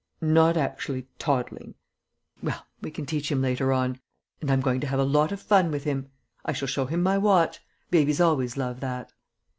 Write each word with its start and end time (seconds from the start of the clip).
Not 0.23 0.57
actually 0.57 1.05
toddling." 1.19 1.75
"Well, 2.41 2.65
we 2.81 2.89
can 2.89 3.05
teach 3.05 3.29
him 3.31 3.39
later 3.39 3.71
on. 3.71 3.99
And 4.41 4.49
I'm 4.49 4.59
going 4.59 4.79
to 4.81 4.87
have 4.87 4.99
a 4.99 5.03
lot 5.03 5.31
of 5.31 5.39
fun 5.39 5.69
with 5.69 5.83
him. 5.83 6.09
I 6.43 6.53
shall 6.53 6.67
show 6.67 6.87
him 6.87 7.03
my 7.03 7.19
watch 7.19 7.59
babies 7.91 8.19
always 8.19 8.57
love 8.57 8.79
that." 8.79 9.13